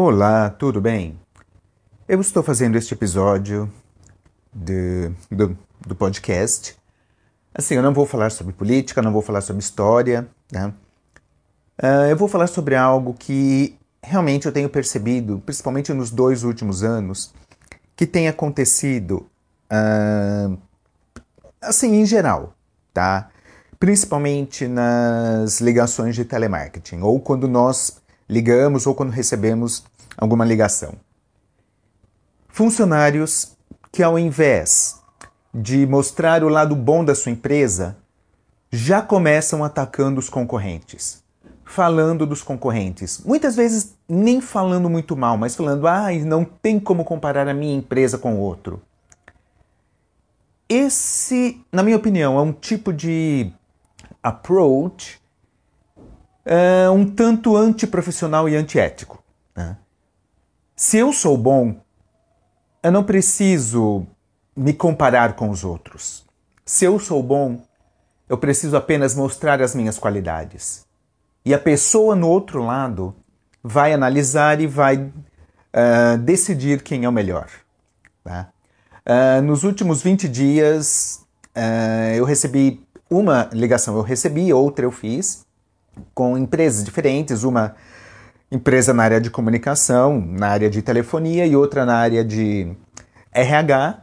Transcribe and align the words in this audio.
Olá, 0.00 0.48
tudo 0.48 0.80
bem? 0.80 1.18
Eu 2.08 2.20
estou 2.20 2.40
fazendo 2.40 2.78
este 2.78 2.94
episódio 2.94 3.68
de, 4.54 5.10
do, 5.28 5.58
do 5.84 5.96
podcast. 5.96 6.76
Assim, 7.52 7.74
eu 7.74 7.82
não 7.82 7.92
vou 7.92 8.06
falar 8.06 8.30
sobre 8.30 8.52
política, 8.52 9.02
não 9.02 9.12
vou 9.12 9.22
falar 9.22 9.40
sobre 9.40 9.60
história, 9.60 10.28
né? 10.52 10.72
Uh, 11.82 12.10
eu 12.10 12.16
vou 12.16 12.28
falar 12.28 12.46
sobre 12.46 12.76
algo 12.76 13.12
que 13.12 13.76
realmente 14.00 14.46
eu 14.46 14.52
tenho 14.52 14.68
percebido, 14.68 15.42
principalmente 15.44 15.92
nos 15.92 16.12
dois 16.12 16.44
últimos 16.44 16.84
anos, 16.84 17.34
que 17.96 18.06
tem 18.06 18.28
acontecido, 18.28 19.26
uh, 19.68 20.56
assim, 21.60 21.96
em 21.96 22.06
geral, 22.06 22.54
tá? 22.94 23.30
Principalmente 23.80 24.68
nas 24.68 25.60
ligações 25.60 26.14
de 26.14 26.24
telemarketing, 26.24 27.00
ou 27.00 27.18
quando 27.18 27.48
nós 27.48 27.97
ligamos 28.28 28.86
ou 28.86 28.94
quando 28.94 29.10
recebemos 29.10 29.84
alguma 30.16 30.44
ligação. 30.44 30.94
Funcionários 32.48 33.56
que, 33.90 34.02
ao 34.02 34.18
invés 34.18 35.00
de 35.54 35.86
mostrar 35.86 36.44
o 36.44 36.48
lado 36.48 36.76
bom 36.76 37.04
da 37.04 37.14
sua 37.14 37.32
empresa, 37.32 37.96
já 38.70 39.00
começam 39.00 39.64
atacando 39.64 40.18
os 40.18 40.28
concorrentes, 40.28 41.22
falando 41.64 42.26
dos 42.26 42.42
concorrentes. 42.42 43.22
Muitas 43.24 43.56
vezes 43.56 43.96
nem 44.08 44.40
falando 44.40 44.90
muito 44.90 45.16
mal, 45.16 45.36
mas 45.38 45.56
falando, 45.56 45.86
ah, 45.86 46.12
não 46.24 46.44
tem 46.44 46.78
como 46.78 47.04
comparar 47.04 47.48
a 47.48 47.54
minha 47.54 47.76
empresa 47.76 48.18
com 48.18 48.38
outro. 48.38 48.82
Esse, 50.68 51.64
na 51.72 51.82
minha 51.82 51.96
opinião, 51.96 52.38
é 52.38 52.42
um 52.42 52.52
tipo 52.52 52.92
de 52.92 53.50
approach 54.22 55.18
uh, 56.48 56.92
um 56.92 57.08
tanto 57.08 57.56
antiprofissional 57.56 58.48
e 58.48 58.56
antiético. 58.56 59.22
Né? 59.54 59.76
Se 60.74 60.96
eu 60.96 61.12
sou 61.12 61.36
bom, 61.36 61.76
eu 62.82 62.90
não 62.90 63.04
preciso 63.04 64.06
me 64.56 64.72
comparar 64.72 65.34
com 65.34 65.50
os 65.50 65.62
outros. 65.62 66.24
Se 66.64 66.84
eu 66.84 66.98
sou 66.98 67.22
bom, 67.22 67.62
eu 68.28 68.38
preciso 68.38 68.76
apenas 68.76 69.14
mostrar 69.14 69.60
as 69.62 69.74
minhas 69.74 69.98
qualidades. 69.98 70.86
E 71.44 71.54
a 71.54 71.58
pessoa 71.58 72.14
no 72.14 72.28
outro 72.28 72.62
lado 72.62 73.14
vai 73.62 73.92
analisar 73.92 74.60
e 74.60 74.66
vai 74.66 74.96
uh, 74.96 76.18
decidir 76.18 76.82
quem 76.82 77.04
é 77.04 77.08
o 77.08 77.12
melhor. 77.12 77.48
Tá? 78.22 78.48
Uh, 79.06 79.42
nos 79.42 79.64
últimos 79.64 80.02
20 80.02 80.28
dias, 80.28 81.24
uh, 81.56 82.14
eu 82.14 82.24
recebi 82.24 82.86
uma 83.08 83.48
ligação, 83.52 83.96
eu 83.96 84.02
recebi, 84.02 84.52
outra 84.52 84.84
eu 84.84 84.90
fiz, 84.90 85.46
com 86.14 86.36
empresas 86.36 86.84
diferentes, 86.84 87.44
uma 87.44 87.74
empresa 88.50 88.94
na 88.94 89.02
área 89.02 89.20
de 89.20 89.30
comunicação, 89.30 90.20
na 90.20 90.48
área 90.48 90.70
de 90.70 90.82
telefonia 90.82 91.46
e 91.46 91.54
outra 91.54 91.84
na 91.84 91.96
área 91.96 92.24
de 92.24 92.70
RH. 93.32 94.00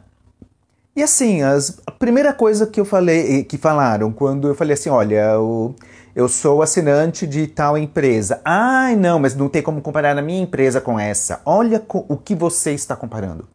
E 0.94 1.02
assim, 1.02 1.42
as, 1.42 1.80
a 1.86 1.90
primeira 1.90 2.32
coisa 2.32 2.66
que 2.66 2.80
eu 2.80 2.84
falei, 2.84 3.44
que 3.44 3.58
falaram 3.58 4.12
quando 4.12 4.48
eu 4.48 4.54
falei 4.54 4.74
assim, 4.74 4.88
olha, 4.88 5.32
eu, 5.32 5.74
eu 6.14 6.28
sou 6.28 6.62
assinante 6.62 7.26
de 7.26 7.46
tal 7.46 7.76
empresa. 7.76 8.40
Ai, 8.44 8.96
não, 8.96 9.18
mas 9.18 9.34
não 9.34 9.48
tem 9.48 9.62
como 9.62 9.82
comparar 9.82 10.16
a 10.16 10.22
minha 10.22 10.40
empresa 10.40 10.80
com 10.80 10.98
essa. 10.98 11.40
Olha 11.44 11.84
o 11.88 12.16
que 12.16 12.34
você 12.34 12.72
está 12.72 12.96
comparando. 12.96 13.46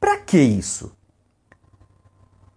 Para 0.00 0.16
que 0.16 0.38
isso? 0.38 0.90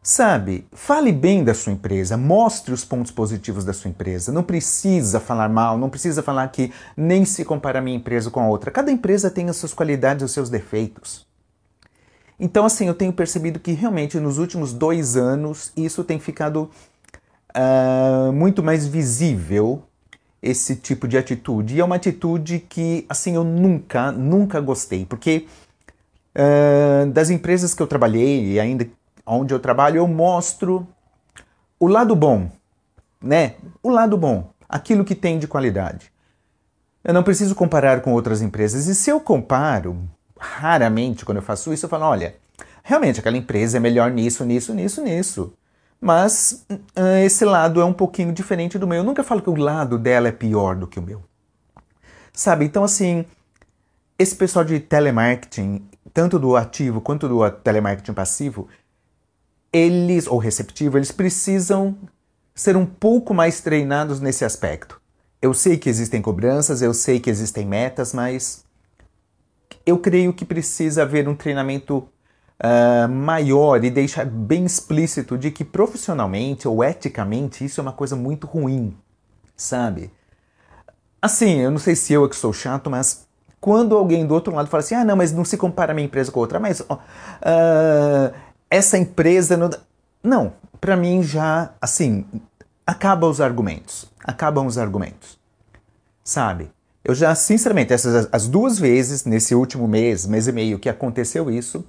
Sabe, 0.05 0.67
fale 0.73 1.13
bem 1.13 1.45
da 1.45 1.53
sua 1.53 1.71
empresa, 1.71 2.17
mostre 2.17 2.73
os 2.73 2.83
pontos 2.83 3.09
positivos 3.09 3.63
da 3.63 3.71
sua 3.71 3.89
empresa. 3.89 4.33
Não 4.33 4.43
precisa 4.43 5.17
falar 5.17 5.47
mal, 5.47 5.77
não 5.77 5.89
precisa 5.89 6.21
falar 6.21 6.45
que 6.49 6.73
nem 6.97 7.23
se 7.23 7.45
compara 7.45 7.79
a 7.79 7.81
minha 7.81 7.95
empresa 7.95 8.29
com 8.29 8.41
a 8.41 8.47
outra. 8.49 8.69
Cada 8.69 8.91
empresa 8.91 9.31
tem 9.31 9.47
as 9.49 9.55
suas 9.55 9.73
qualidades 9.73 10.25
os 10.25 10.33
seus 10.33 10.49
defeitos. 10.49 11.25
Então, 12.37 12.65
assim, 12.65 12.85
eu 12.85 12.93
tenho 12.93 13.13
percebido 13.13 13.61
que 13.61 13.71
realmente 13.71 14.19
nos 14.19 14.37
últimos 14.37 14.73
dois 14.73 15.15
anos 15.15 15.71
isso 15.77 16.03
tem 16.03 16.19
ficado 16.19 16.69
uh, 17.55 18.33
muito 18.33 18.61
mais 18.61 18.85
visível, 18.85 19.83
esse 20.41 20.75
tipo 20.75 21.07
de 21.07 21.17
atitude. 21.17 21.75
E 21.75 21.79
é 21.79 21.85
uma 21.85 21.95
atitude 21.95 22.59
que, 22.67 23.05
assim, 23.07 23.35
eu 23.35 23.45
nunca, 23.45 24.11
nunca 24.11 24.59
gostei, 24.59 25.05
porque 25.05 25.47
uh, 26.35 27.09
das 27.11 27.29
empresas 27.29 27.73
que 27.73 27.81
eu 27.81 27.87
trabalhei 27.87 28.51
e 28.51 28.59
ainda 28.59 28.85
onde 29.25 29.53
eu 29.53 29.59
trabalho, 29.59 29.97
eu 29.97 30.07
mostro 30.07 30.87
o 31.79 31.87
lado 31.87 32.15
bom, 32.15 32.49
né? 33.21 33.55
O 33.81 33.89
lado 33.89 34.17
bom, 34.17 34.49
aquilo 34.67 35.05
que 35.05 35.15
tem 35.15 35.39
de 35.39 35.47
qualidade. 35.47 36.11
Eu 37.03 37.13
não 37.13 37.23
preciso 37.23 37.55
comparar 37.55 38.01
com 38.01 38.13
outras 38.13 38.41
empresas. 38.41 38.87
E 38.87 38.95
se 38.95 39.09
eu 39.09 39.19
comparo, 39.19 39.97
raramente 40.39 41.25
quando 41.25 41.37
eu 41.37 41.43
faço 41.43 41.73
isso, 41.73 41.85
eu 41.85 41.89
falo: 41.89 42.05
olha, 42.05 42.35
realmente 42.81 43.19
aquela 43.19 43.37
empresa 43.37 43.77
é 43.77 43.79
melhor 43.79 44.11
nisso, 44.11 44.45
nisso, 44.45 44.73
nisso, 44.73 45.01
nisso. 45.01 45.53
Mas 45.99 46.65
esse 47.23 47.45
lado 47.45 47.79
é 47.79 47.85
um 47.85 47.93
pouquinho 47.93 48.33
diferente 48.33 48.77
do 48.77 48.87
meu. 48.87 48.97
Eu 48.97 49.03
nunca 49.03 49.23
falo 49.23 49.41
que 49.41 49.49
o 49.49 49.55
lado 49.55 49.97
dela 49.97 50.27
é 50.27 50.33
pior 50.33 50.75
do 50.75 50.87
que 50.87 50.99
o 50.99 51.01
meu. 51.01 51.23
Sabe? 52.33 52.65
Então, 52.65 52.83
assim, 52.83 53.25
esse 54.19 54.35
pessoal 54.35 54.65
de 54.65 54.79
telemarketing, 54.79 55.87
tanto 56.13 56.37
do 56.37 56.57
ativo 56.57 56.99
quanto 56.99 57.27
do 57.29 57.49
telemarketing 57.49 58.13
passivo, 58.13 58.67
eles, 59.73 60.27
ou 60.27 60.37
receptivo, 60.37 60.97
eles 60.97 61.11
precisam 61.11 61.97
ser 62.53 62.77
um 62.77 62.85
pouco 62.85 63.33
mais 63.33 63.59
treinados 63.59 64.19
nesse 64.19 64.45
aspecto. 64.45 65.01
Eu 65.41 65.53
sei 65.53 65.77
que 65.77 65.89
existem 65.89 66.21
cobranças, 66.21 66.81
eu 66.81 66.93
sei 66.93 67.19
que 67.19 67.29
existem 67.29 67.65
metas, 67.65 68.13
mas 68.13 68.63
eu 69.85 69.97
creio 69.97 70.31
que 70.31 70.45
precisa 70.45 71.01
haver 71.01 71.27
um 71.27 71.35
treinamento 71.35 71.97
uh, 71.97 73.09
maior 73.09 73.83
e 73.83 73.89
deixar 73.89 74.25
bem 74.25 74.63
explícito 74.63 75.37
de 75.37 75.51
que 75.51 75.65
profissionalmente 75.65 76.67
ou 76.67 76.83
eticamente 76.83 77.65
isso 77.65 77.81
é 77.81 77.83
uma 77.83 77.91
coisa 77.91 78.15
muito 78.15 78.47
ruim, 78.47 78.95
sabe? 79.57 80.11
Assim, 81.21 81.59
eu 81.59 81.71
não 81.71 81.79
sei 81.79 81.95
se 81.95 82.13
eu 82.13 82.25
é 82.25 82.29
que 82.29 82.35
sou 82.35 82.53
chato, 82.53 82.89
mas 82.89 83.27
quando 83.59 83.95
alguém 83.95 84.25
do 84.25 84.33
outro 84.33 84.53
lado 84.53 84.69
fala 84.69 84.83
assim, 84.83 84.95
ah, 84.95 85.05
não, 85.05 85.15
mas 85.15 85.31
não 85.31 85.43
se 85.43 85.57
compara 85.57 85.93
minha 85.93 86.05
empresa 86.05 86.31
com 86.31 86.39
outra, 86.39 86.59
mas 86.59 86.81
uh, 86.81 88.33
essa 88.73 88.97
empresa 88.97 89.55
não. 89.55 89.69
Não, 90.23 90.53
para 90.79 90.95
mim 90.95 91.21
já, 91.21 91.73
assim, 91.81 92.25
acaba 92.87 93.27
os 93.27 93.39
argumentos. 93.39 94.11
Acabam 94.23 94.65
os 94.65 94.77
argumentos. 94.77 95.37
Sabe? 96.23 96.71
Eu 97.03 97.13
já, 97.13 97.35
sinceramente, 97.35 97.91
essas 97.93 98.29
as 98.31 98.47
duas 98.47 98.79
vezes 98.79 99.25
nesse 99.25 99.53
último 99.53 99.87
mês, 99.87 100.25
mês 100.25 100.47
e 100.47 100.51
meio 100.51 100.79
que 100.79 100.87
aconteceu 100.87 101.51
isso, 101.51 101.85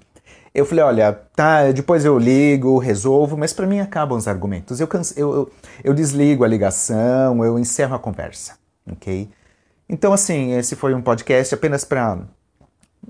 eu 0.52 0.66
falei, 0.66 0.84
olha, 0.84 1.12
tá, 1.34 1.70
depois 1.70 2.04
eu 2.04 2.18
ligo, 2.18 2.78
resolvo, 2.78 3.36
mas 3.36 3.52
para 3.52 3.66
mim 3.66 3.78
acabam 3.80 4.18
os 4.18 4.28
argumentos. 4.28 4.80
Eu, 4.80 4.88
canse, 4.88 5.18
eu, 5.18 5.32
eu, 5.32 5.52
eu, 5.84 5.94
desligo 5.94 6.44
a 6.44 6.48
ligação, 6.48 7.44
eu 7.44 7.58
encerro 7.58 7.94
a 7.94 7.98
conversa, 7.98 8.56
ok? 8.90 9.28
Então, 9.88 10.12
assim, 10.12 10.52
esse 10.52 10.76
foi 10.76 10.94
um 10.94 11.02
podcast 11.02 11.54
apenas 11.54 11.84
para 11.84 12.18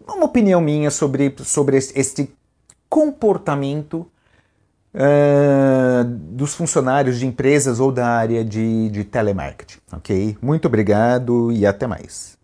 uma 0.07 0.25
opinião 0.25 0.61
minha 0.61 0.91
sobre, 0.91 1.35
sobre 1.39 1.79
este 1.79 2.35
comportamento 2.95 4.07
uh, 4.95 6.05
dos 6.05 6.55
funcionários 6.55 7.19
de 7.19 7.27
empresas 7.27 7.81
ou 7.81 7.91
da 7.91 8.07
área 8.07 8.45
de, 8.45 8.89
de 8.89 9.03
telemarketing. 9.03 9.79
Ok? 9.93 10.39
Muito 10.41 10.69
obrigado 10.69 11.51
e 11.51 11.67
até 11.67 11.89
mais. 11.89 12.39